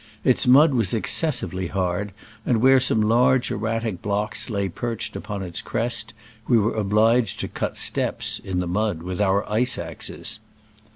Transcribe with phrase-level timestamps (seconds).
[0.23, 2.11] Its mud was excessively hard,
[2.43, 6.15] and where some large erratic blocks lay perched upon its crest
[6.47, 10.39] we were obliged to cut steps (in the mud) with our ice axes.